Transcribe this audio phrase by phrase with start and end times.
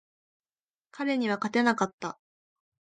[0.89, 2.17] 彼には勝てなかった。